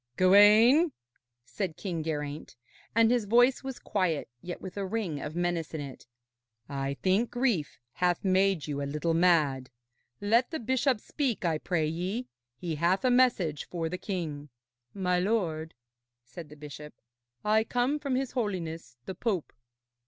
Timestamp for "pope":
19.13-19.53